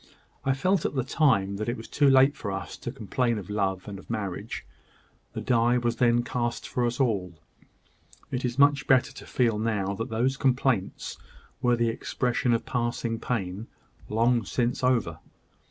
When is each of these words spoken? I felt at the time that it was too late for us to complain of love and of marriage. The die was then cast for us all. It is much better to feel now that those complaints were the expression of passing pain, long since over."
I 0.43 0.55
felt 0.55 0.83
at 0.83 0.95
the 0.95 1.03
time 1.03 1.57
that 1.57 1.69
it 1.69 1.77
was 1.77 1.87
too 1.87 2.09
late 2.09 2.35
for 2.35 2.51
us 2.51 2.75
to 2.75 2.91
complain 2.91 3.37
of 3.37 3.51
love 3.51 3.87
and 3.87 3.99
of 3.99 4.09
marriage. 4.09 4.65
The 5.33 5.41
die 5.41 5.77
was 5.77 5.97
then 5.97 6.23
cast 6.23 6.67
for 6.67 6.87
us 6.87 6.99
all. 6.99 7.37
It 8.31 8.43
is 8.43 8.57
much 8.57 8.87
better 8.87 9.11
to 9.11 9.25
feel 9.27 9.59
now 9.59 9.93
that 9.93 10.09
those 10.09 10.37
complaints 10.37 11.19
were 11.61 11.75
the 11.75 11.89
expression 11.89 12.51
of 12.51 12.65
passing 12.65 13.19
pain, 13.19 13.67
long 14.09 14.43
since 14.43 14.83
over." 14.83 15.19